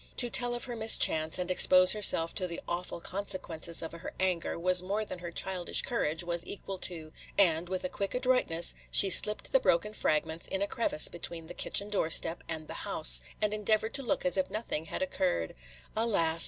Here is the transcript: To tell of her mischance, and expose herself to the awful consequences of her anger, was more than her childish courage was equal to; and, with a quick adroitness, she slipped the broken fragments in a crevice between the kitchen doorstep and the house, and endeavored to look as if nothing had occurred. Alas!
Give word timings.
To 0.17 0.31
tell 0.31 0.55
of 0.55 0.63
her 0.63 0.75
mischance, 0.75 1.37
and 1.37 1.51
expose 1.51 1.91
herself 1.93 2.33
to 2.33 2.47
the 2.47 2.59
awful 2.67 2.99
consequences 2.99 3.83
of 3.83 3.91
her 3.91 4.13
anger, 4.19 4.57
was 4.57 4.81
more 4.81 5.05
than 5.05 5.19
her 5.19 5.29
childish 5.29 5.83
courage 5.83 6.23
was 6.23 6.43
equal 6.43 6.79
to; 6.79 7.13
and, 7.37 7.69
with 7.69 7.83
a 7.83 7.87
quick 7.87 8.15
adroitness, 8.15 8.73
she 8.89 9.11
slipped 9.11 9.51
the 9.51 9.59
broken 9.59 9.93
fragments 9.93 10.47
in 10.47 10.63
a 10.63 10.67
crevice 10.67 11.07
between 11.07 11.45
the 11.45 11.53
kitchen 11.53 11.91
doorstep 11.91 12.43
and 12.49 12.67
the 12.67 12.81
house, 12.89 13.21
and 13.43 13.53
endeavored 13.53 13.93
to 13.93 14.01
look 14.01 14.25
as 14.25 14.37
if 14.37 14.49
nothing 14.49 14.85
had 14.85 15.03
occurred. 15.03 15.53
Alas! 15.95 16.39